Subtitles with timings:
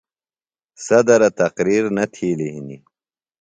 [0.85, 2.81] صدرہ تقریر نہ تِھیلیۡ ہِنیۡ۔